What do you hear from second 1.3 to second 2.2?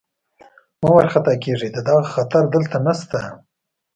کېږئ، د دغه